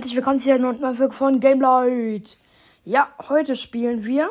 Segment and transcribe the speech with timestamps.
[0.00, 2.38] herzlich willkommen zu einer neuen Folge von Gamelight.
[2.86, 4.30] Ja, heute spielen wir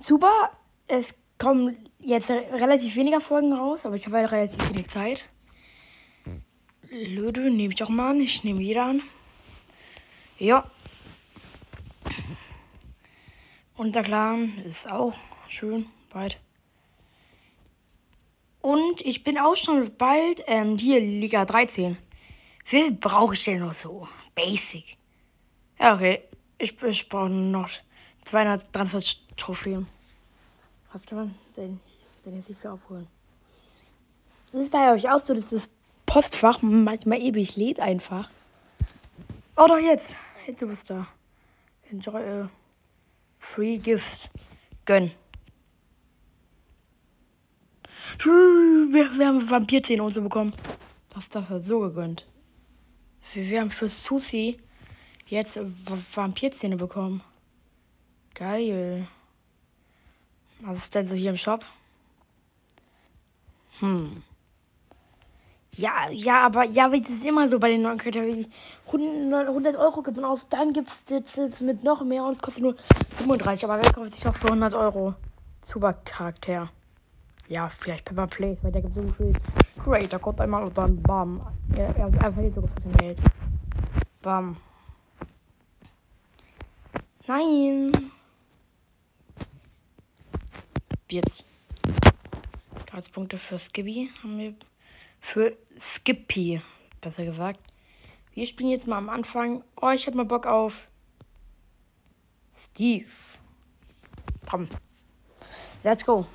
[0.00, 0.50] Super.
[0.86, 5.24] Es kommen jetzt relativ weniger Folgen raus, aber ich habe halt relativ wenig Zeit.
[6.90, 8.20] Löde nehme ich auch mal an.
[8.20, 9.02] Ich nehme jeder an.
[10.38, 10.70] Ja.
[13.78, 15.14] Und der Clan ist auch
[15.48, 16.38] schön weit.
[18.60, 21.96] Und ich bin auch schon bald ähm, hier Liga 13.
[22.66, 24.06] Wie viel brauche ich denn noch so?
[24.34, 24.96] Basic.
[25.78, 26.22] Ja, okay.
[26.58, 27.70] Ich, ich brauche noch
[28.24, 29.86] 243 Trophäen.
[30.92, 31.80] Was kann man denn,
[32.24, 33.08] denn jetzt nicht so abholen?
[34.52, 35.68] Das ist bei euch auch so, dass das
[36.06, 38.30] Postfach manchmal ewig lädt einfach.
[39.56, 40.14] Oh doch, jetzt.
[40.46, 41.08] Jetzt du bist da.
[41.90, 42.50] Enjoy a
[43.38, 44.30] free gift.
[44.84, 45.10] Gönn.
[48.18, 50.54] Wir, wir haben Vampirzähne und so bekommen.
[51.10, 52.26] Das, das hat so gegönnt.
[53.34, 54.58] Wir haben für Susi
[55.26, 55.58] jetzt
[56.14, 57.20] Vampirzähne bekommen.
[58.34, 59.08] Geil.
[60.60, 61.64] Was ist denn so hier im Shop?
[63.80, 64.22] Hm.
[65.76, 68.46] Ja, ja, aber ja, wie ist immer so bei den neuen Charakteren.
[68.86, 72.38] 100, 100 Euro gibt man aus, dann gibt es jetzt mit noch mehr und es
[72.38, 72.76] kostet nur
[73.16, 73.64] 35.
[73.64, 75.14] Aber wer kauft sich noch für 100 Euro?
[75.66, 76.70] Super Charakter.
[77.48, 79.32] Ja, vielleicht Pepper Place, weil der gibt so viel
[79.84, 81.46] Great, da kommt einmal und dann bam.
[81.76, 83.18] Er, er, er verliert sogar für Geld.
[84.22, 84.56] Bam.
[87.26, 87.92] Nein.
[91.10, 91.44] Jetzt.
[93.12, 94.54] Punkte für Skippy haben wir.
[95.20, 96.60] Für Skippy,
[97.00, 97.60] besser gesagt.
[98.32, 99.62] Wir spielen jetzt mal am Anfang.
[99.80, 100.88] Oh, ich hab mal Bock auf
[102.56, 103.10] Steve.
[104.48, 104.68] Komm.
[105.82, 106.26] Let's go.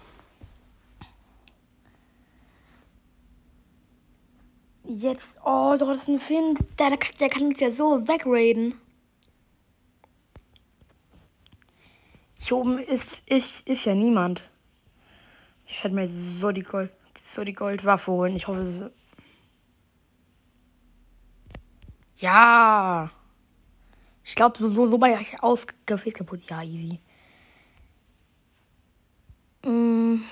[4.92, 6.56] Jetzt, oh, doch, das ist ein Finn.
[6.80, 8.74] Der, der kann uns ja so wegraden.
[12.40, 14.50] Hier oben ist, ist, ist ja niemand.
[15.68, 16.92] Ich werde mir so die Gold,
[17.24, 18.36] so die Goldwaffe holen.
[18.36, 18.92] Ich hoffe, es ist.
[22.18, 23.12] Ja.
[24.24, 26.50] Ich glaube, so, so, so bei ausgefehlt kaputt.
[26.50, 27.00] Ja, easy.
[29.64, 30.24] Mm.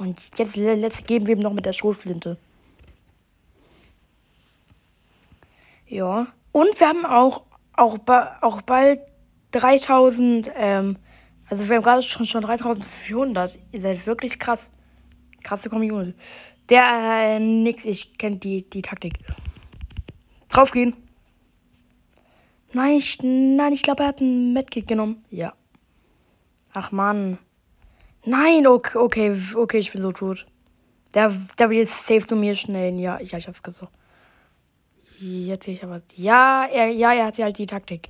[0.00, 2.38] Und jetzt let's geben wir ihm noch mit der Schrotflinte.
[5.86, 6.26] Ja.
[6.52, 7.42] Und wir haben auch,
[7.74, 7.98] auch,
[8.40, 9.00] auch bald
[9.50, 10.96] 3000, ähm,
[11.50, 13.58] also wir haben gerade schon, schon 3400.
[13.72, 14.70] Ihr seid wirklich krass.
[15.42, 16.14] Krasse Community.
[16.70, 19.18] Der, äh, nix, ich kenne die, die Taktik.
[20.48, 20.96] Draufgehen.
[22.72, 25.24] Nein, ich, nein, ich glaube, er hat ein Medkit genommen.
[25.28, 25.52] Ja.
[26.72, 27.38] Ach man.
[28.24, 30.46] Nein, okay, okay, okay, ich bin so tot.
[31.14, 32.98] Der, der will jetzt safe zu mir schnell.
[32.98, 33.92] Ja, ja, ich hab's gesagt.
[35.18, 36.02] Jetzt sehe ich aber.
[36.16, 38.08] Ja, er, ja, er hat halt die Taktik.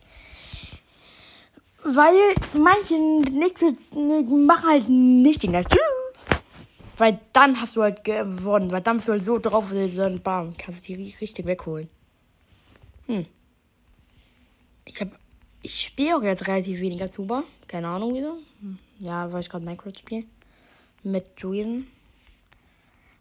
[1.82, 2.14] Weil
[2.54, 2.98] manche
[3.30, 6.38] nächste machen halt nicht den Tschüss.
[6.98, 8.70] Weil dann hast du halt gewonnen.
[8.70, 11.88] Weil dann bist du halt so drauf, dann bam, kannst du die richtig wegholen.
[13.06, 13.26] Hm.
[14.84, 15.08] Ich hab.
[15.62, 17.44] Ich spiele auch jetzt relativ weniger Zuber.
[17.66, 18.36] Keine Ahnung wieso.
[18.60, 18.78] Hm.
[19.00, 20.24] Ja, weil ich gerade Minecraft spiele.
[21.02, 21.86] Mit Julian.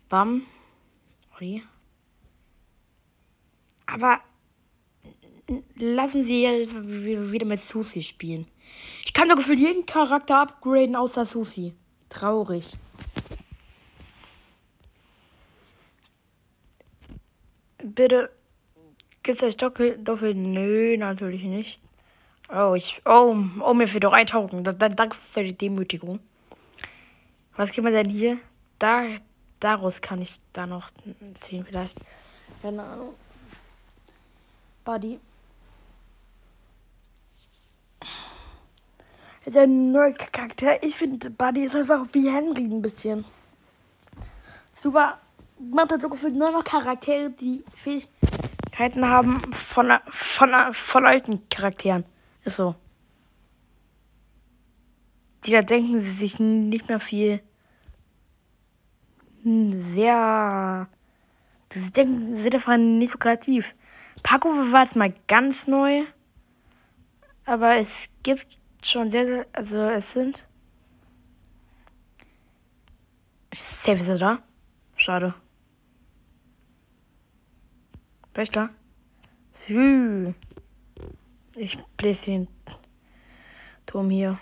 [0.10, 0.46] Bam.
[1.40, 1.64] Oi.
[3.86, 4.20] Aber
[5.78, 8.46] lassen Sie wieder mit Susi spielen.
[9.06, 11.74] Ich kann doch gefühlt jeden Charakter upgraden außer Susi.
[12.10, 12.74] Traurig.
[17.78, 18.32] Bitte.
[19.24, 20.36] Gibt es euch doppelt, doppelt?
[20.36, 21.82] Nö, natürlich nicht.
[22.52, 23.00] Oh, ich.
[23.06, 24.28] Oh, oh mir fehlt doch ein.
[24.28, 26.20] Dann danke für die Demütigung.
[27.56, 28.40] Was gibt man denn hier?
[28.80, 29.04] Da,
[29.60, 30.90] daraus kann ich da noch
[31.42, 32.00] ziehen, vielleicht.
[32.62, 33.14] Keine Ahnung.
[34.84, 35.20] Buddy.
[39.46, 40.82] Der neue Charakter.
[40.84, 43.26] Ich finde, Buddy ist einfach wie Henry ein bisschen.
[44.74, 45.20] Super.
[45.60, 52.06] Man hat so gefühlt nur noch Charaktere, die Fähigkeiten haben von, von, von alten Charakteren.
[52.44, 52.76] Ist so.
[55.46, 57.42] Die da denken sie sich nicht mehr viel.
[59.44, 60.88] Sehr.
[61.72, 63.74] Sie denken, sie einfach nicht so kreativ.
[64.24, 66.06] Paco war jetzt mal ganz neu.
[67.46, 70.48] Aber es gibt schon sehr, sehr also es sind.
[73.58, 74.44] Safe ist er da?
[74.96, 75.34] Schade.
[78.34, 78.70] Wer ist da?
[79.66, 80.34] Sü.
[81.62, 82.48] Ich bläse den
[83.86, 84.40] Turm hier.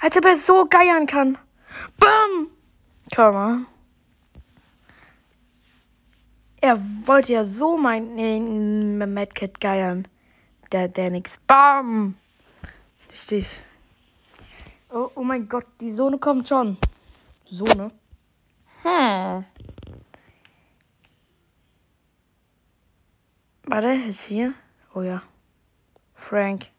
[0.00, 1.38] Als ob er so geiern kann.
[2.00, 2.48] Bam!
[3.14, 3.66] Komm mal.
[6.60, 10.08] Er wollte ja so mein äh, Madcat geiern.
[10.72, 11.38] Der, der nix.
[11.46, 12.16] Bam!
[13.14, 13.64] Stehst.
[14.88, 16.76] Oh, oh mein Gott, die Sohne kommt schon.
[17.44, 17.92] Sohne?
[18.82, 19.44] Hm.
[23.66, 24.54] Warte, ist hier?
[24.94, 25.22] Oh ja.
[26.14, 26.70] Frank.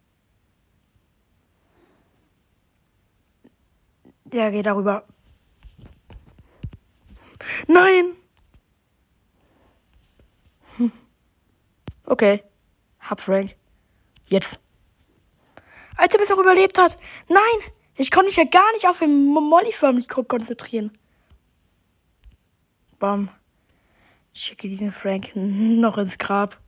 [4.25, 5.05] Der geht darüber.
[7.67, 8.15] Nein!
[10.77, 10.91] Hm.
[12.05, 12.43] Okay.
[12.99, 13.55] Hab Frank.
[14.25, 14.59] Jetzt.
[15.95, 16.97] Als er bis auch überlebt hat.
[17.29, 17.71] Nein!
[17.95, 19.71] Ich konnte mich ja gar nicht auf den Molly
[20.27, 20.97] konzentrieren.
[22.99, 23.29] Bam.
[24.33, 26.60] Ich schicke diesen Frank noch ins Grab.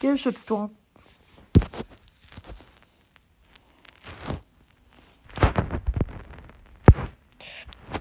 [0.00, 0.76] Hier Shitstorm.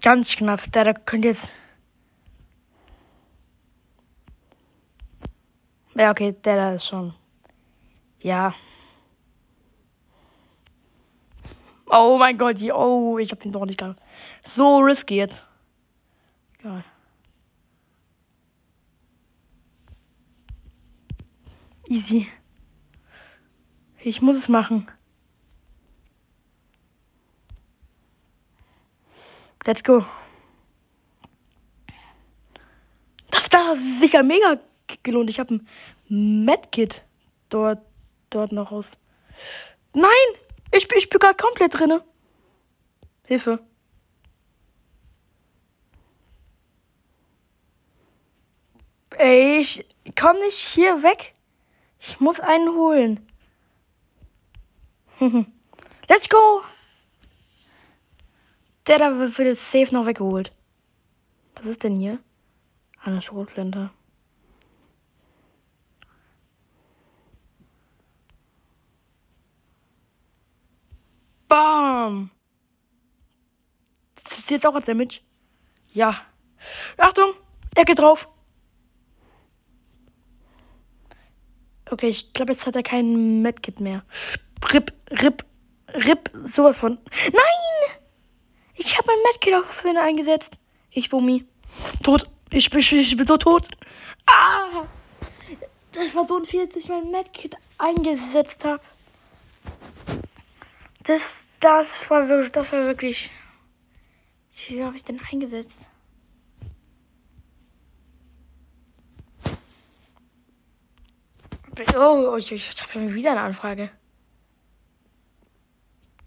[0.01, 0.69] Ganz knapp.
[0.73, 1.53] Der, könnte jetzt.
[5.95, 7.13] Ja, okay, der da ist schon.
[8.19, 8.53] Ja.
[11.85, 14.01] Oh mein Gott, die, oh, ich hab ihn doch nicht gehabt.
[14.45, 15.45] So risky jetzt.
[16.59, 16.83] Egal.
[21.87, 22.29] Easy.
[23.99, 24.89] Ich muss es machen.
[29.65, 30.05] Let's go.
[33.31, 34.59] Das, das ist sicher mega
[35.03, 35.29] gelohnt.
[35.29, 35.67] Ich habe ein
[36.09, 37.05] Medkit
[37.49, 37.79] dort,
[38.29, 38.91] dort noch raus.
[39.93, 40.09] Nein!
[40.71, 42.03] Ich, ich bin gerade komplett drinne.
[43.25, 43.59] Hilfe.
[49.17, 49.85] Ey, ich
[50.19, 51.35] komm nicht hier weg.
[52.05, 53.25] Ich muss einen holen.
[56.09, 56.61] Let's go!
[58.87, 60.51] Der da wird jetzt safe noch weggeholt.
[61.55, 62.19] Was ist denn hier?
[63.01, 63.89] Eine Schrotflinte.
[71.47, 72.31] Bam!
[74.23, 75.21] Das ist jetzt auch ein Damage.
[75.93, 76.19] Ja.
[76.97, 77.33] Achtung!
[77.75, 78.27] Er geht drauf.
[81.93, 84.03] Okay, ich glaube, jetzt hat er kein Medkit mehr.
[84.73, 85.45] Rip, rip,
[85.93, 86.97] rip, sowas von.
[87.31, 87.99] Nein!
[88.73, 90.57] Ich habe mein Medkit auf Finn eingesetzt.
[90.89, 91.45] Ich Bumi.
[92.01, 92.27] Tot.
[92.49, 93.67] Ich bin, ich bin so tot.
[94.25, 94.87] Ah!
[95.91, 98.81] Das war so ein Fehler, dass ich mein Medkit eingesetzt habe.
[101.03, 103.29] Das, das war wirklich, das war wirklich.
[104.67, 105.81] Wieso habe ich denn eingesetzt?
[111.97, 113.89] Oh, ich, ich habe wieder eine Anfrage.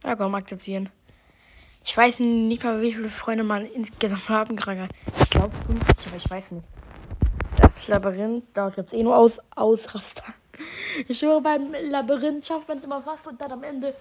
[0.02, 0.88] Ja, komm, akzeptieren.
[1.84, 4.88] Ich weiß nicht mal, wie viele Freunde man insgesamt haben gerade.
[5.20, 6.66] Ich glaube 50, aber ich weiß nicht.
[7.60, 10.34] Das Labyrinth, dort gibt es eh nur Aus Ausraster.
[11.06, 13.94] Ich schwöre, beim Labyrinth schafft man es immer fast und dann am Ende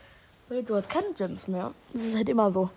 [0.49, 1.73] du hast keine Gems mehr.
[1.93, 2.69] Das ist halt immer so.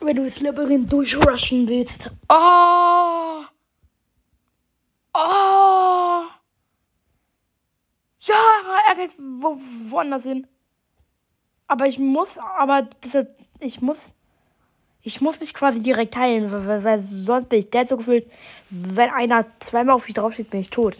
[0.00, 2.10] Wenn du das Labyrinth durchrushen willst.
[2.28, 3.44] Oh!
[5.14, 5.49] Oh!
[8.20, 8.34] Ja,
[8.88, 9.58] er geht wo,
[9.88, 10.46] woanders hin.
[11.66, 13.26] Aber ich muss, aber das,
[13.60, 14.12] ich muss,
[15.02, 18.30] ich muss mich quasi direkt heilen, weil, weil sonst bin ich der so gefühlt,
[18.68, 20.96] wenn einer zweimal auf mich draufsteht, bin ich tot.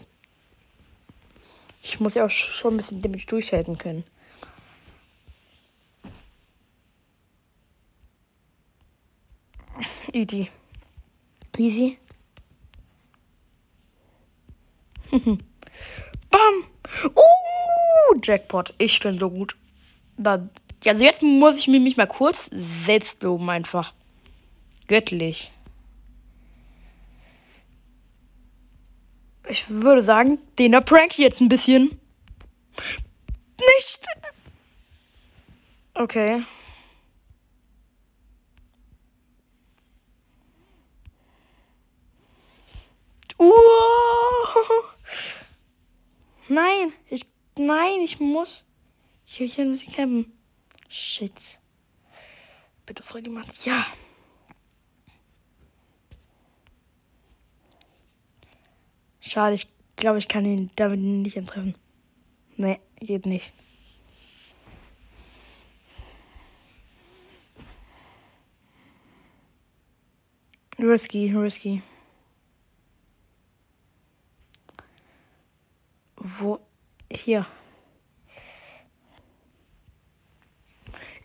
[1.82, 4.04] Ich muss ja auch schon ein bisschen Damage durchhalten können.
[10.12, 10.50] Easy.
[11.58, 11.98] Easy.
[16.30, 16.69] Bam!
[17.04, 18.74] Uh, Jackpot.
[18.78, 19.56] Ich bin so gut.
[20.16, 20.48] Da,
[20.86, 22.50] also jetzt muss ich mich mal kurz
[22.84, 23.92] selbst loben einfach.
[24.86, 25.52] Göttlich.
[29.48, 32.00] Ich würde sagen, den da prank ich jetzt ein bisschen.
[33.76, 34.06] Nicht.
[35.94, 36.42] Okay.
[43.38, 43.50] Uh.
[46.50, 47.24] Nein, ich.
[47.56, 48.64] Nein, ich muss.
[49.24, 50.32] Ich hier muss ich campen.
[50.88, 51.60] Shit.
[52.86, 53.64] Bitte soll jemand.
[53.64, 53.86] Ja.
[59.20, 61.76] Schade, ich glaube, ich kann ihn damit nicht antreffen.
[62.56, 63.52] Nee, geht nicht.
[70.80, 71.80] Risky, risky.
[76.20, 76.60] Wo?
[77.30, 77.46] Hier.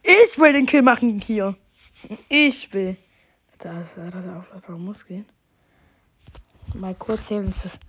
[0.03, 1.55] Ich will den Kill machen hier.
[2.29, 2.95] Ich will.
[3.57, 5.25] Das ist auflassbare Muskeln.
[6.75, 7.79] Mal kurz sehen, was das.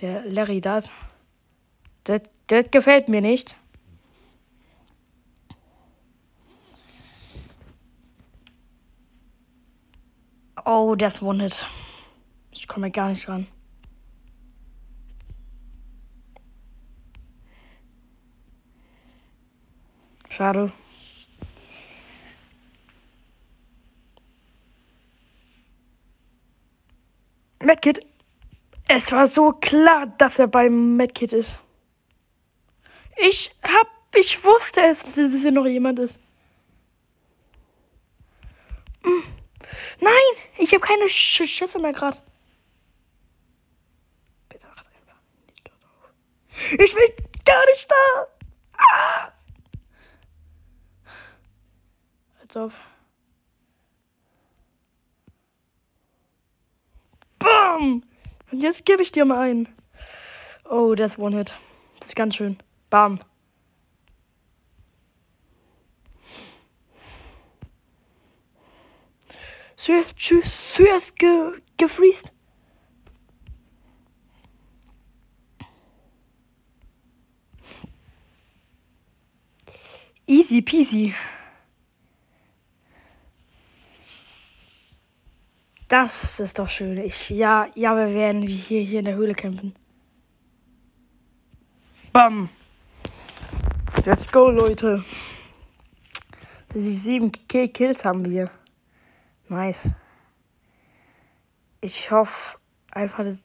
[0.00, 0.90] Der Larry das.
[2.04, 3.58] Das, das gefällt mir nicht.
[10.64, 11.66] Oh, das One-Hit.
[12.52, 13.46] Ich komme gar nicht ran.
[20.38, 20.72] Schade.
[27.58, 28.06] Medkit.
[28.86, 31.58] Es war so klar, dass er beim Medkit ist.
[33.16, 36.20] Ich hab, ich wusste es, dass hier noch jemand ist.
[39.02, 39.24] Hm.
[40.00, 40.12] Nein,
[40.58, 42.18] ich habe keine Sch Schüsse mehr gerade.
[44.48, 46.80] Bitte achte einfach nicht.
[46.80, 48.28] Ich bin gar nicht da.
[48.78, 49.32] Ah!
[52.48, 52.72] Als ob.
[57.38, 58.02] Bam!
[58.50, 59.68] Und jetzt gebe ich dir mal einen.
[60.64, 61.54] Oh, das One-Hit.
[61.98, 62.56] Das ist ganz schön.
[62.88, 63.20] Bam.
[69.76, 72.32] Zuerst, tschüss, zuerst ge, gefriest.
[80.26, 81.14] Easy peasy.
[85.88, 86.98] Das ist doch schön.
[86.98, 89.74] Ich, ja, ja, wir werden hier, hier in der Höhle campen.
[92.12, 92.50] Bam.
[94.04, 95.02] Let's go, Leute.
[96.74, 98.50] Sieben Kills haben wir.
[99.48, 99.90] Nice.
[101.80, 102.58] Ich hoffe
[102.90, 103.44] einfach, dass.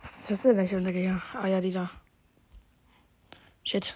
[0.00, 1.22] Was ist denn nicht untergegangen?
[1.34, 1.90] Ah ja, die da.
[3.62, 3.94] Shit.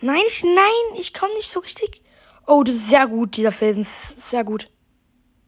[0.00, 2.02] Nein, ich, nein, ich komme nicht so richtig.
[2.46, 3.84] Oh, das ist sehr gut, dieser Felsen.
[3.84, 4.68] Sehr gut.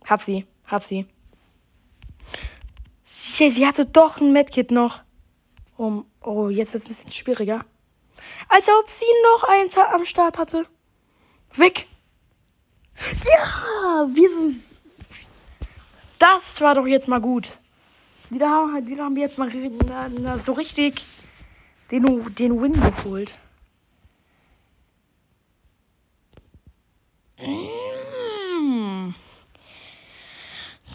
[0.09, 1.07] Hab sie, hab sie.
[3.05, 5.03] Sie, sie hatte doch ein Medkit noch.
[5.77, 7.65] Um, oh, jetzt wird es ein bisschen schwieriger.
[8.49, 10.67] Als ob sie noch eins am Start hatte.
[11.55, 11.87] Weg.
[12.97, 14.79] Ja, wir sind.
[16.19, 17.61] Das war doch jetzt mal gut.
[18.31, 19.51] Wieder haben, wieder haben wir jetzt mal
[20.39, 21.05] so richtig
[21.91, 23.39] den, den Win geholt.
[27.39, 29.15] Mm.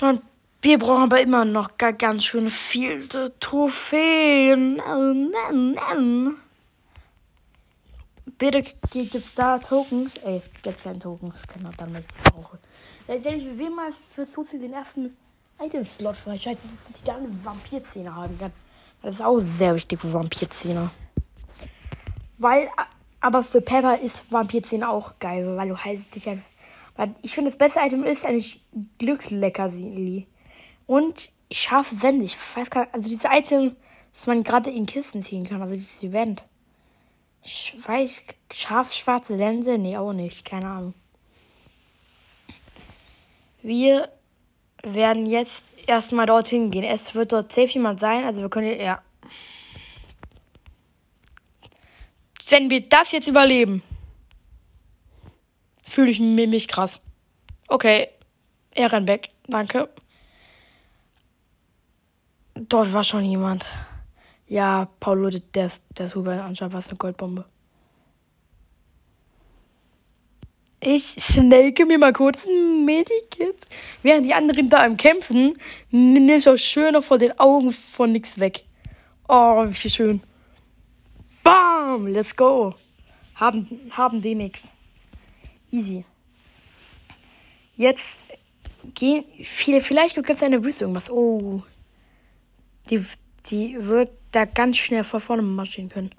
[0.03, 0.21] Und
[0.61, 4.81] wir brauchen aber immer noch ganz schön viele Trophäen.
[8.37, 10.17] Bitte gibt es da Tokens.
[10.17, 11.35] Ey, es gibt keine Tokens.
[11.53, 12.59] Genau, dann ist es brauche.
[13.07, 15.15] Ich will mal für Susi den ersten
[15.61, 18.51] Item-Slot freischalten, dass ich da eine Vampirzähne haben kann.
[19.01, 20.91] Das ist auch sehr wichtig für Vampirzähne.
[22.39, 22.67] Weil,
[23.21, 26.33] aber für Pepper ist Vampirzähne auch geil, weil du halt dich ja.
[26.95, 28.63] Weil ich finde, das beste Item ist eigentlich
[28.99, 30.27] Glücksleckerli.
[30.85, 32.23] Und scharfe Sense.
[32.23, 33.75] Ich weiß gar nicht, also dieses Item,
[34.11, 36.43] das man gerade in Kisten ziehen kann, also dieses Event.
[37.43, 38.23] Ich weiß,
[38.53, 39.77] scharf schwarze Sense?
[39.77, 40.45] Nee, auch nicht.
[40.45, 40.93] Keine Ahnung.
[43.61, 44.09] Wir
[44.83, 46.83] werden jetzt erstmal dorthin gehen.
[46.83, 48.23] Es wird dort safe jemand sein.
[48.23, 49.01] Also wir können ja.
[52.49, 53.81] Wenn wir das jetzt überleben,
[55.83, 57.01] fühle ich mich krass.
[57.67, 58.09] Okay.
[58.75, 59.29] Weg.
[59.47, 59.89] Danke.
[62.55, 63.67] Dort war schon jemand.
[64.47, 65.41] Ja, Paulo, der,
[65.97, 67.45] der ist anscheinend was eine Goldbombe.
[70.85, 73.55] Ich schnelke mir mal kurz ein Medikit.
[74.01, 75.53] Während die anderen da im Kämpfen,
[75.91, 78.65] nehme ich auch schöner vor den Augen von nix weg.
[79.29, 80.21] Oh, wie schön.
[81.41, 82.73] Bam, let's go.
[83.35, 84.73] Haben, haben die nix.
[85.73, 86.05] Easy.
[87.75, 88.17] Jetzt
[88.93, 91.09] gehen viele, vielleicht gibt es eine Wüste irgendwas.
[91.09, 91.63] Oh.
[92.91, 93.03] Die,
[93.47, 96.11] die wird da ganz schnell vor vorne marschieren können.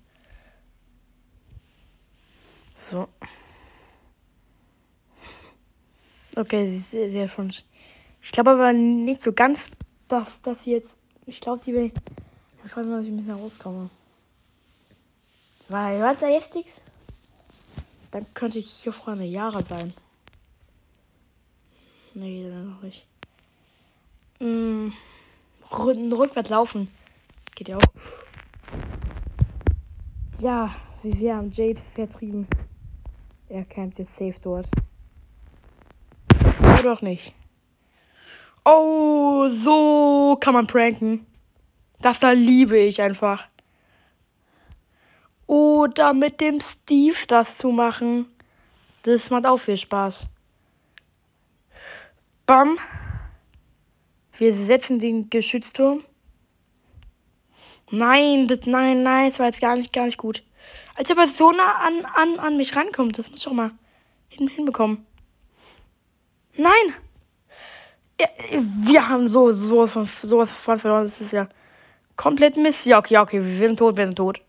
[2.74, 3.06] So.
[6.36, 7.52] Okay, sie, sie schon.
[8.20, 9.70] Ich glaube aber nicht so ganz,
[10.08, 10.96] dass das jetzt.
[11.26, 11.92] Ich glaube, die will.
[12.64, 13.88] Ich mich, ob ich ein bisschen rauskomme.
[15.68, 16.80] Weil, was da jetzt nichts?
[18.14, 19.92] Dann könnte ich hier vorne Jahre sein.
[22.14, 23.04] Nee, dann noch nicht.
[24.38, 24.90] Mm,
[25.72, 26.86] rückwärts laufen.
[27.56, 27.82] Geht ja auch.
[30.38, 32.46] Ja, wir haben Jade vertrieben.
[33.48, 34.68] Er campt jetzt safe dort.
[36.78, 37.34] Oder auch nicht.
[38.64, 41.26] Oh, so kann man pranken.
[42.00, 43.48] Das da liebe ich einfach.
[45.54, 48.26] Oder mit dem Steve das zu machen.
[49.02, 50.26] Das macht auch viel Spaß.
[52.44, 52.76] Bam.
[54.36, 56.02] Wir setzen den Geschützturm.
[57.92, 60.42] Nein, das, nein, nein, das war jetzt gar nicht, gar nicht gut.
[60.96, 63.70] Als ob er so nah an, an, an mich rankommt, das muss ich auch mal
[64.26, 65.06] hin, hinbekommen.
[66.56, 66.94] Nein!
[68.20, 71.04] Ja, wir haben so, so, so, so von verloren.
[71.04, 71.48] Das ist ja
[72.16, 72.86] komplett Mist.
[72.86, 74.43] Ja, okay, okay, wir sind tot, wir sind tot.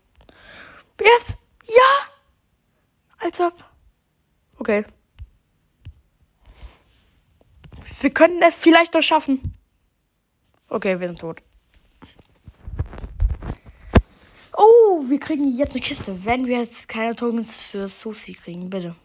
[1.00, 1.36] Yes!
[1.64, 2.10] Ja!
[3.18, 3.64] Als ob.
[4.58, 4.84] Okay.
[8.00, 9.54] Wir können es vielleicht noch schaffen.
[10.68, 11.42] Okay, wir sind tot.
[14.56, 16.24] Oh, wir kriegen jetzt eine Kiste.
[16.24, 18.96] Wenn wir jetzt keine Tokens für Susi kriegen, bitte.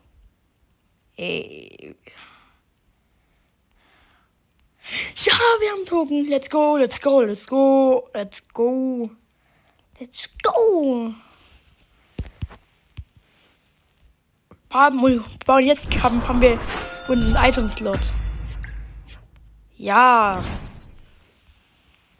[1.17, 1.95] Ey.
[5.23, 6.27] Ja, wir haben Token.
[6.27, 9.09] Let's go, let's go, let's go, let's go.
[9.99, 11.13] Let's go.
[14.71, 16.57] Haben, bauen jetzt haben, haben wir
[17.07, 17.99] unseren Item-Slot.
[19.77, 20.41] Ja.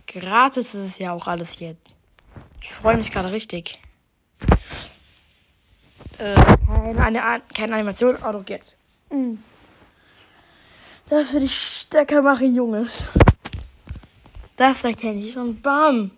[0.06, 1.96] Gratis ist es ja auch alles jetzt.
[2.62, 3.80] Ich freue mich gerade richtig.
[6.18, 8.76] Äh, keine, eine, keine Animation, aber doch jetzt.
[9.10, 9.42] Mhm.
[11.08, 13.10] Das würde ich stärker machen, Jungs.
[14.58, 15.38] Das erkenne ich.
[15.38, 16.12] Und bam.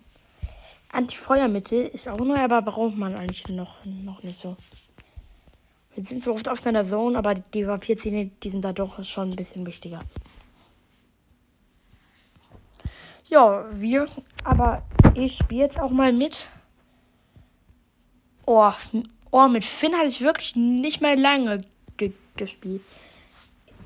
[0.92, 4.56] Anti-Feuermittel ist auch neu, aber braucht man eigentlich noch, noch nicht so.
[5.94, 9.30] Wir sind zwar oft auf einer Zone, aber die Vampirzähne, die sind da doch schon
[9.30, 10.00] ein bisschen wichtiger.
[13.28, 14.08] Ja, wir,
[14.42, 14.82] aber
[15.14, 16.48] ich spiele jetzt auch mal mit.
[18.46, 18.72] Oh,
[19.30, 21.64] oh, mit Finn hatte ich wirklich nicht mehr lange
[21.96, 22.82] ge gespielt.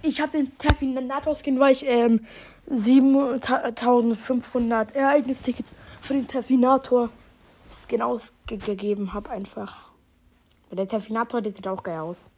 [0.01, 2.25] Ich habe den Terminator-Skin, weil ich ähm,
[2.67, 7.11] 7500 Ereignistickets für den Terminator
[7.69, 9.88] Skin ausgegeben habe einfach.
[10.71, 12.29] Der Terminator, der sieht auch geil aus.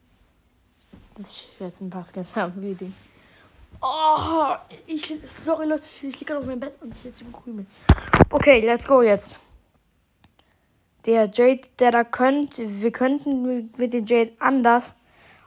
[1.17, 2.95] Das ist jetzt ein den.
[3.83, 4.55] Oh,
[4.87, 7.67] ich, sorry Leute, ich liege auf meinem Bett und ich sitze im Krümel.
[8.31, 9.41] Okay, let's go jetzt.
[11.07, 14.95] Der Jade, der da könnte, wir könnten mit dem Jade anders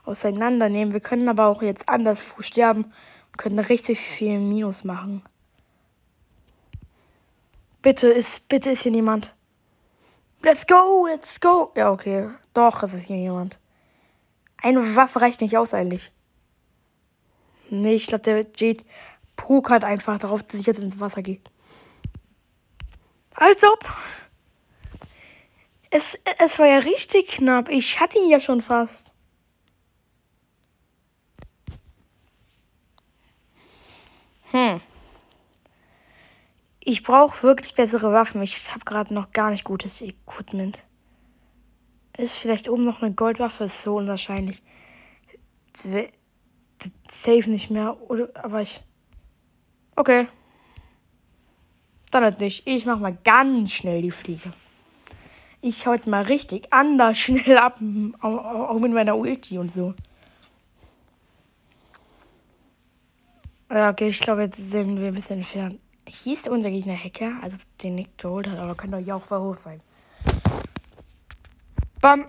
[0.04, 0.92] auseinandernehmen.
[0.92, 5.22] Wir können aber auch jetzt anders sterben und können richtig viel Minus machen.
[7.82, 9.33] Bitte ist, bitte ist hier niemand.
[10.44, 11.72] Let's go, let's go.
[11.74, 12.28] Ja, okay.
[12.52, 13.58] Doch, es ist hier jemand.
[14.58, 16.12] Eine Waffe reicht nicht aus eigentlich.
[17.70, 18.84] Nee, ich glaube, der Jade
[19.36, 21.40] pokert einfach darauf, dass ich jetzt ins Wasser gehe.
[23.34, 23.88] Als ob.
[25.88, 27.70] Es, es war ja richtig knapp.
[27.70, 29.14] Ich hatte ihn ja schon fast.
[34.50, 34.82] Hm.
[36.86, 38.42] Ich brauche wirklich bessere Waffen.
[38.42, 40.84] Ich habe gerade noch gar nicht gutes Equipment.
[42.18, 43.64] Ist vielleicht oben noch eine Goldwaffe?
[43.64, 44.62] Ist so unwahrscheinlich.
[47.10, 47.98] Safe nicht mehr.
[48.10, 48.82] Oder, aber ich.
[49.96, 50.28] Okay.
[52.10, 52.66] Dann halt nicht.
[52.66, 54.52] Ich mach mal ganz schnell die Fliege.
[55.62, 57.80] Ich hau jetzt mal richtig anders schnell ab.
[58.20, 59.94] Auch mit meiner Ulti und so.
[63.70, 65.80] Ja, okay, ich glaube, jetzt sind wir ein bisschen entfernt.
[66.22, 69.80] Hieß unser Gegner Hacker, also den Nick geholt hat, aber doch ja auch hoch sein.
[72.00, 72.26] Bam!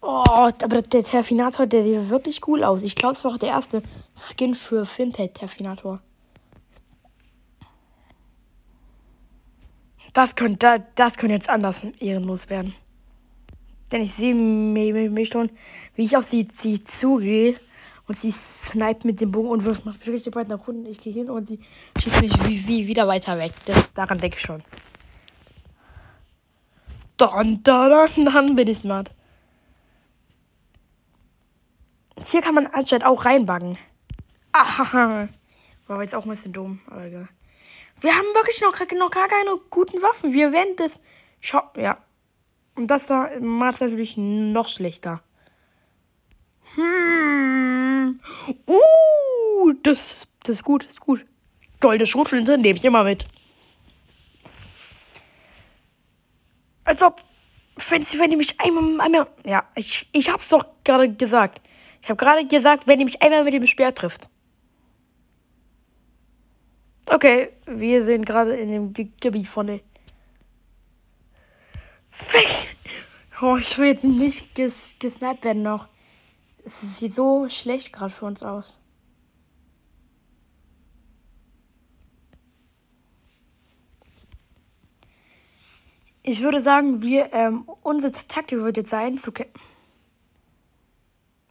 [0.00, 2.82] Oh, aber der Terfinator, der sieht wirklich cool aus.
[2.82, 3.82] Ich glaube, es war auch der erste
[4.16, 6.00] Skin für Fintech Terfinator.
[10.12, 12.74] Das könnte, das könnte jetzt anders ehrenlos werden.
[13.92, 15.50] Denn ich sehe mich schon,
[15.94, 17.58] wie ich auf sie, sie zugehe
[18.08, 20.86] und sie sniped mit dem Bogen und wirft mich richtig weit nach unten.
[20.86, 21.60] Ich gehe hin und sie
[22.00, 23.52] schießt mich wie, wie wieder weiter weg.
[23.66, 24.62] Das, daran denke ich schon.
[27.18, 29.10] Dann, dann, dann bin ich smart.
[32.24, 33.76] Hier kann man anscheinend auch reinbaggen.
[34.52, 35.28] Aha.
[35.86, 37.28] War jetzt auch ein bisschen dumm, aber egal.
[38.00, 40.32] Wir haben wirklich noch, noch gar keine guten Waffen.
[40.32, 41.00] Wir werden das.
[41.40, 41.98] Schau, ja.
[42.76, 45.22] Und das da macht es natürlich noch schlechter.
[46.74, 47.77] Hm.
[48.66, 51.24] Uh, das, das ist gut, das ist gut.
[51.80, 53.26] Goldene Schrotflinte nehme ich immer mit.
[56.84, 57.22] Als ob,
[57.90, 61.60] wenn, wenn die mich einmal, einmal, ja, ich, ich hab's doch gerade gesagt.
[62.02, 64.28] Ich habe gerade gesagt, wenn die mich einmal mit dem Speer trifft.
[67.06, 69.80] Okay, wir sind gerade in dem Ge Gebiet von der.
[73.40, 75.88] Oh, ich will nicht ges gesnappt werden noch.
[76.68, 78.78] Es sieht so schlecht gerade für uns aus.
[86.22, 89.58] Ich würde sagen, wir, ähm, unsere Taktik wird jetzt sein, zu kämpfen.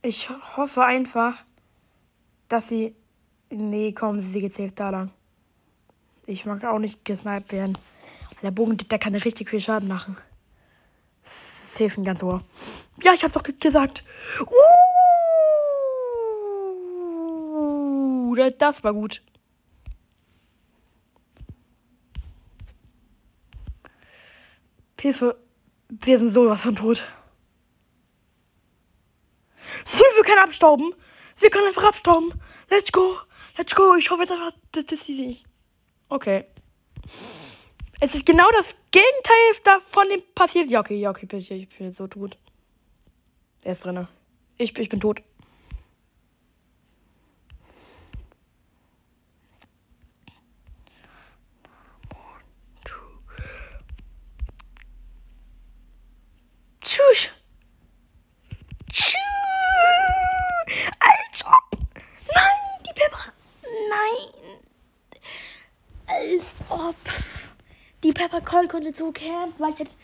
[0.04, 1.44] Ich hoffe einfach,
[2.48, 2.94] dass sie.
[3.50, 5.12] Nee, komm, sie geht safe da lang.
[6.28, 7.76] Ich mag auch nicht gesniped werden.
[8.44, 10.16] Der Bogen, der kann richtig viel Schaden machen.
[11.24, 12.44] Safe ein ganz Ohr.
[13.02, 14.04] Ja, ich hab's doch gesagt.
[14.42, 14.87] Uh,
[18.52, 19.22] das war gut.
[25.08, 25.38] Hilfe.
[25.90, 27.08] Wir sind sowas von tot.
[29.86, 30.94] Sie, wir können abstauben.
[31.38, 32.34] Wir können einfach abstauben.
[32.70, 33.18] Let's go.
[33.58, 33.96] Let's go.
[33.96, 35.40] Ich hoffe das ist easy.
[36.10, 36.46] Okay.
[38.00, 40.70] Es ist genau das Gegenteil davon dem passiert.
[40.70, 42.38] Ja, okay, ja, okay, ich, ich bin so tot.
[43.64, 44.08] Er ist drin.
[44.58, 45.22] Ich, ich bin tot.
[56.98, 57.30] Tschüss.
[58.92, 59.18] Tschüss.
[61.00, 61.80] Als ob.
[62.34, 63.34] Nein, die Pepper.
[63.90, 64.58] Nein.
[66.08, 66.96] Als ob.
[68.02, 69.98] Die Pepper Call konnte so campen, weil ich jetzt.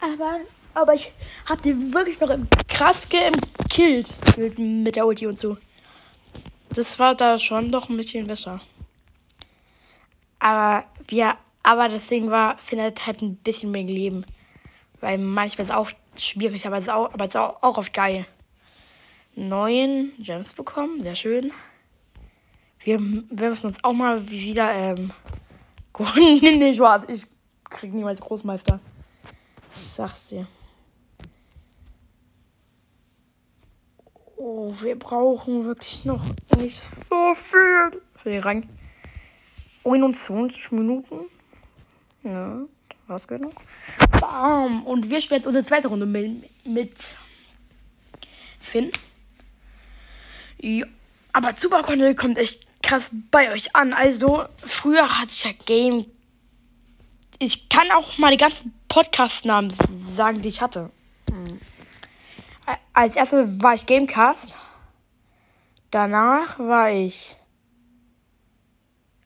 [0.00, 0.40] Aber,
[0.72, 1.12] aber ich
[1.44, 4.14] hab die wirklich noch im krass gekillt.
[4.56, 5.58] Mit der Ulti und so.
[6.70, 8.62] Das war da schon doch ein bisschen besser.
[10.38, 14.24] Aber wir, aber das Ding war, findet halt ein bisschen mehr Leben.
[15.00, 17.78] Weil manchmal ist es auch schwierig, aber es ist auch, aber es ist auch, auch
[17.78, 18.26] oft geil.
[19.34, 21.52] Neun Gems bekommen, sehr schön.
[22.80, 25.12] Wir, wir müssen uns auch mal wieder, ähm,
[26.16, 27.26] nee, nee, warte, ich
[27.64, 28.80] krieg niemals Großmeister.
[29.72, 30.46] Ich sag's dir.
[34.36, 36.24] Oh, wir brauchen wirklich noch
[36.56, 38.68] nicht so viel für den Rang.
[39.84, 41.26] 21 Minuten.
[42.22, 42.66] Ja
[43.08, 43.54] was genug.
[44.20, 44.84] Bam.
[44.84, 47.16] Und wir spielen jetzt unsere zweite Runde mit, mit
[48.60, 48.90] Finn.
[50.58, 50.86] Ja.
[51.32, 53.92] Aber Superconne kommt echt krass bei euch an.
[53.92, 56.06] Also, früher hatte ich ja Game.
[57.38, 60.90] Ich kann auch mal die ganzen Podcast-Namen sagen, die ich hatte.
[61.30, 61.60] Mhm.
[62.92, 64.58] Als erstes war ich Gamecast.
[65.90, 67.36] Danach war ich.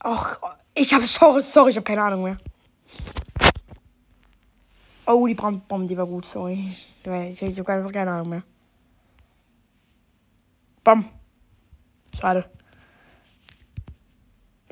[0.01, 0.38] Ach,
[0.75, 2.38] ich habe sorry, sorry, ich habe keine Ahnung mehr.
[5.07, 6.65] Oh, die Brandbombe, die war gut, sorry.
[6.69, 8.43] Ich, habe einfach keine Ahnung mehr.
[10.85, 11.05] Bam.
[12.19, 12.49] Schade.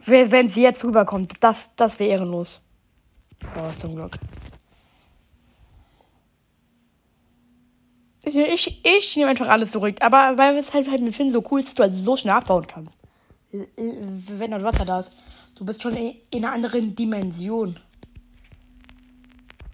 [0.06, 2.60] Wenn sie jetzt rüberkommt, das, das wäre ehrenlos.
[3.56, 4.18] Oh, zum Glück.
[8.24, 9.96] Ich, ich, ich nehme einfach alles zurück.
[10.00, 12.34] Aber weil es halt, halt mit Finn so cool ist, dass du also so schnell
[12.34, 12.92] abbauen kannst.
[13.50, 15.14] Wenn das Wasser da ist.
[15.56, 17.78] Du bist schon in einer anderen Dimension.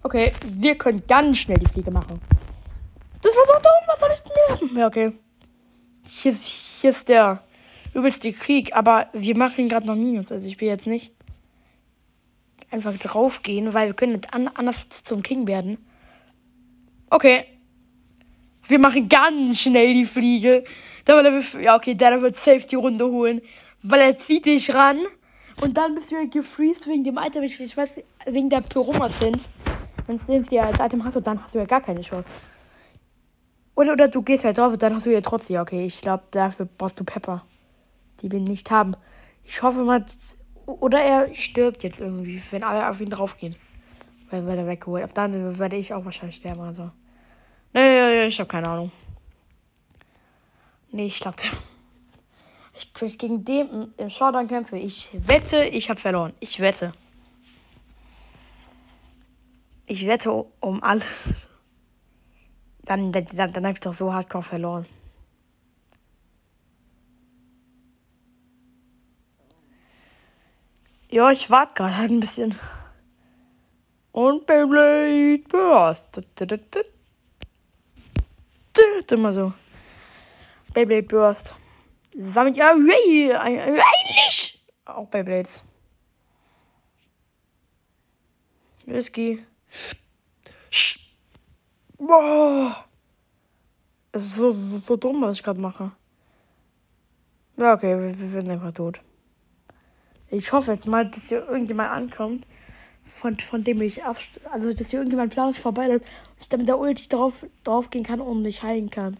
[0.07, 2.21] Okay, wir können ganz schnell die Fliege machen.
[3.21, 4.77] Das war so dumm, was soll ich machen?
[4.77, 5.11] Ja, okay.
[6.05, 7.43] Hier ist, hier ist der
[7.93, 10.31] übelste Krieg, aber wir machen gerade noch Minus.
[10.31, 11.11] Also ich will jetzt nicht
[12.71, 15.77] einfach draufgehen, weil wir können nicht an, anders zum King werden.
[17.09, 17.43] Okay.
[18.65, 20.63] Wir machen ganz schnell die Fliege.
[21.05, 23.41] ja, okay, der wird safe die Runde holen.
[23.83, 24.99] Weil er zieht dich ran.
[25.59, 27.43] Und dann bist du gefreezed wegen dem Item.
[27.43, 27.89] Ich, ich weiß,
[28.25, 29.49] wegen der Pyroma-Skins.
[30.07, 32.25] Wenn du die als Item hast, dann hast du ja gar keine Chance.
[33.75, 35.61] Oder, oder du gehst halt drauf und dann hast du ja trotzdem.
[35.61, 37.43] Okay, ich glaube, dafür brauchst du Pepper.
[38.21, 38.95] Die will nicht haben.
[39.43, 40.03] Ich hoffe mal.
[40.65, 43.55] Oder er stirbt jetzt irgendwie, wenn alle auf ihn draufgehen.
[44.31, 45.03] Weil, weil er weggeholt.
[45.03, 46.89] Ab dann werde ich auch wahrscheinlich sterben oder so.
[47.73, 48.91] Nee, ich habe keine Ahnung.
[50.91, 51.37] Nee, ich glaube.
[52.73, 54.77] Ich, ich gegen den im Showdown kämpfe.
[54.77, 56.33] Ich wette, ich habe verloren.
[56.39, 56.91] Ich wette.
[59.89, 61.47] Ich wette um alles.
[62.83, 64.85] Dann, dann, dann, habe ich doch so hardcore verloren.
[71.09, 72.53] Ja, ich warte gerade halt ein bisschen.
[74.11, 76.19] Und Beyblade Burst.
[79.09, 79.53] Immer so.
[80.73, 81.55] Beyblade Burst.
[82.13, 85.63] Sammelt ja eigentlich auch Beyblades.
[88.85, 89.45] Whisky.
[91.97, 92.85] Boah.
[94.11, 95.91] Es ist so, so, so dumm, was ich gerade mache.
[97.57, 99.01] Ja, okay, wir, wir werden einfach tot.
[100.29, 102.45] Ich hoffe jetzt mal, dass hier irgendjemand ankommt,
[103.05, 106.59] von, von dem ich abst Also, dass hier irgendjemand blaues vorbei ist, dass ich dann
[106.59, 109.17] mit der Ulti drauf, drauf gehen kann und mich heilen kann.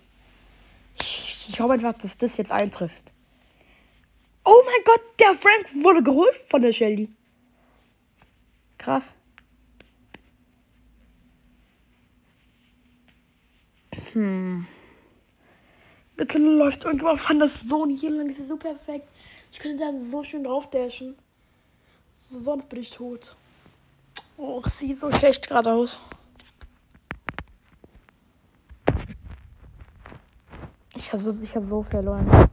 [0.99, 3.13] Ich, ich hoffe einfach, dass das jetzt eintrifft.
[4.43, 7.09] Oh mein Gott, der Frank wurde geholt von der Shelly.
[8.77, 9.13] Krass.
[14.17, 14.65] Hm.
[16.15, 18.27] Bitte läuft irgendjemand fand das so nicht hier lang.
[18.27, 19.07] Das ist so perfekt.
[19.51, 21.15] Ich könnte da so schön drauf dashen.
[22.31, 23.35] Sonst bin ich tot.
[24.37, 26.01] Oh, sieht so schlecht gerade aus.
[30.95, 32.49] Ich habe so, hab so verloren.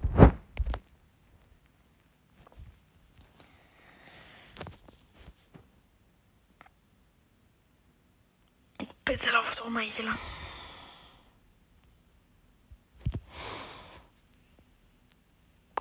[9.07, 10.19] Bitte lauf doch mal hier lang.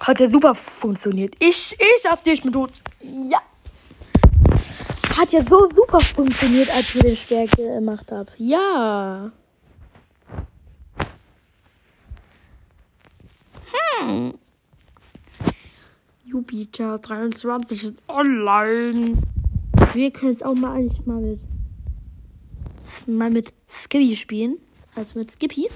[0.03, 1.33] Hat ja super funktioniert.
[1.39, 2.81] Ich, ich aus dir, ich bin tot.
[3.01, 3.41] Ja.
[5.17, 8.27] Hat ja so super funktioniert, als wir den Schwer gemacht haben.
[8.37, 9.31] Ja.
[14.01, 14.33] Hm.
[16.25, 19.19] Jupiter 23 ist online.
[19.93, 21.39] Wir können es auch mal eigentlich mal mit
[23.07, 24.57] mal mit Skippy spielen.
[24.95, 25.69] Also mit Skippy.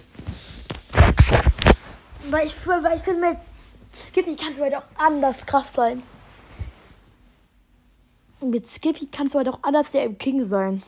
[2.30, 3.38] Weil ich, weil ich finde, mit
[3.98, 6.04] Skippy kannst du halt auch anders krass sein.
[8.40, 10.84] Mit Skippy kannst du halt auch anders der im King sein.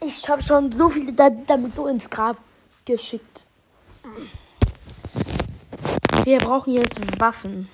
[0.00, 2.38] Ich habe schon so viele da, damit so ins Grab
[2.86, 3.46] geschickt.
[6.24, 7.68] Wir brauchen jetzt Waffen.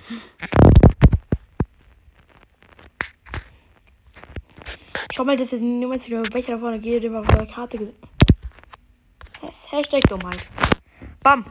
[5.13, 7.97] Schau mal, dass jetzt niemand wieder Becher da vorne geht, der auf der Karte gesehen.
[9.71, 10.41] Hashtag Dummheit.
[11.27, 11.45] Bam.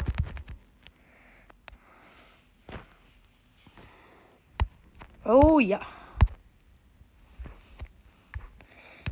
[5.25, 5.81] Oh ja.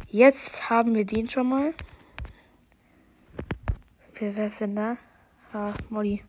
[0.08, 1.74] Jetzt haben wir den schon mal.
[4.18, 4.96] Wer ist denn da?
[5.52, 6.24] Ah, Molly.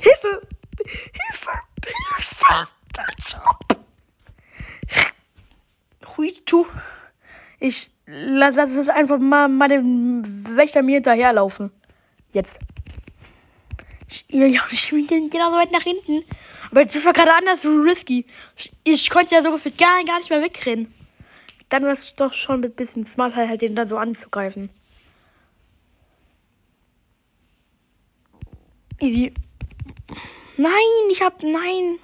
[0.00, 0.48] Hilfe!
[0.84, 1.52] Hilfe!
[1.86, 2.68] Hilfe!
[2.96, 3.36] Als
[6.20, 6.66] Huitu.
[7.58, 11.70] Ich lass es einfach mal, den Wächter mir hinterherlaufen.
[12.32, 12.58] Jetzt.
[14.08, 16.24] Ich, ja, ich bin genauso weit nach hinten.
[16.70, 18.26] Aber das war gerade anders risky.
[18.56, 20.92] Ich, ich konnte ja so gefühlt gar, gar nicht mehr wegrennen.
[21.68, 24.70] Dann war es doch schon ein bisschen smart, halt den dann so anzugreifen.
[29.00, 29.32] Easy.
[30.56, 30.72] Nein,
[31.10, 31.42] ich hab.
[31.42, 31.98] Nein.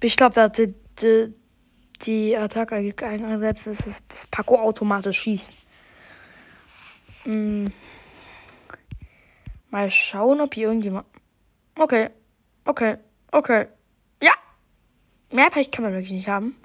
[0.00, 1.34] Ich glaube, da die, die,
[2.02, 5.52] die Attacke eingesetzt, dass das Paco automatisch schießt.
[7.24, 7.72] Hm.
[9.70, 11.06] Mal schauen, ob hier irgendjemand.
[11.76, 12.10] Okay.
[12.64, 12.96] Okay.
[13.32, 13.66] Okay.
[14.22, 14.32] Ja!
[15.32, 16.56] Mehr Pech kann man wirklich nicht haben.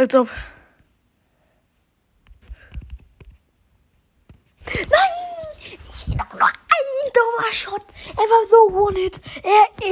[0.00, 0.30] Als ob.
[4.64, 4.88] Nein!
[5.60, 7.82] Ich will doch nur ein dummer Shot.
[8.12, 9.20] Er war so one-hit.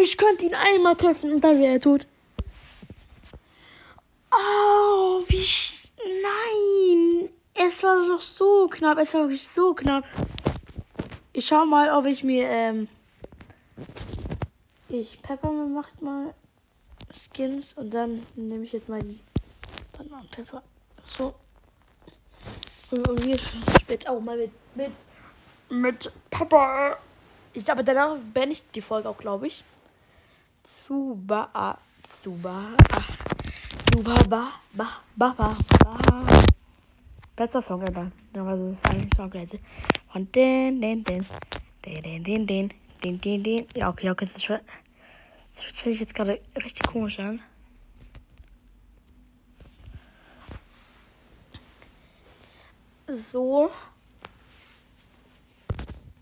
[0.01, 2.07] ich könnte ihn einmal treffen und dann wäre er tot.
[4.33, 5.47] Oh, wie.
[6.23, 7.29] Nein!
[7.53, 8.97] Es war doch so knapp.
[8.97, 10.05] Es war wirklich so knapp.
[11.35, 12.49] Ich schau mal, ob ich mir.
[12.49, 12.88] Ähm,
[14.88, 16.33] ich Peppermint macht mal
[17.12, 19.21] Skins und dann nehme ich jetzt mal die
[20.18, 20.62] Bananenpfeffer.
[21.04, 21.35] So.
[22.90, 23.38] Und wir
[23.88, 24.92] jetzt auch mal mit, mit,
[25.70, 26.96] mit Papa.
[27.52, 29.62] Ich aber danach beende ich die Folge auch, glaube ich.
[30.64, 31.78] Zuba,
[32.22, 32.76] Zuba,
[33.92, 36.44] Zuba, ba, ba, ba, ba, ba.
[37.37, 38.11] Bester Song ever.
[38.35, 39.48] Aber das ist eigentlich Song gleich.
[40.14, 41.26] Und den, den, den,
[41.85, 43.66] den, den, den, den, den, den, den.
[43.74, 47.40] Ja, okay, okay, das ist Das fühlt sich jetzt gerade richtig komisch an.
[53.09, 53.71] So.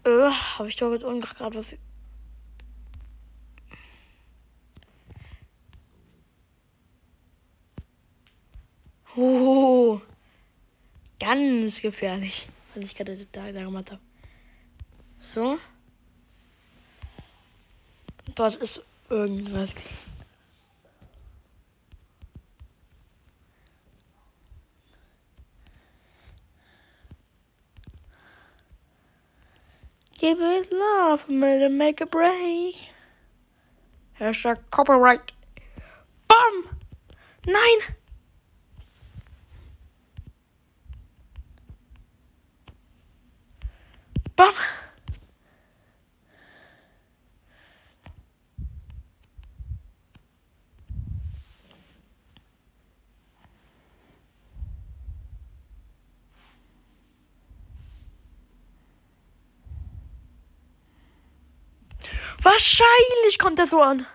[0.04, 1.74] Äh, habe ich doch jetzt unten gerade was.
[9.16, 10.00] Oh,
[11.18, 14.00] ganz gefährlich, was ich gerade da gemacht habe.
[15.18, 15.58] So.
[18.34, 19.74] Dort ist irgendwas.
[30.18, 32.90] Give it love, to make a break.
[34.18, 35.32] Hashtag Copyright.
[36.26, 36.78] Bam!
[37.46, 37.78] Nine!
[44.36, 44.54] Bam!
[62.46, 64.06] Wahrscheinlich kommt er so an.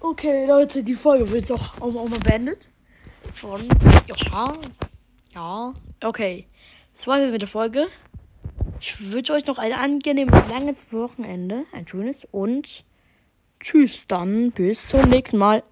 [0.00, 2.70] Okay, Leute, die Folge wird jetzt auch, auch, auch mal beendet.
[3.36, 3.60] Von.
[4.08, 4.58] Ja.
[5.32, 5.74] Ja.
[6.02, 6.48] Okay.
[6.94, 7.86] Das war's jetzt mit der Folge.
[8.80, 11.66] Ich wünsche euch noch ein angenehmes, langes Wochenende.
[11.70, 12.84] Ein schönes und
[13.60, 14.50] tschüss dann.
[14.50, 15.62] Bis zum nächsten Mal.